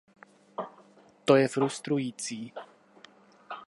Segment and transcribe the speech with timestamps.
[1.25, 2.53] To je frustrující.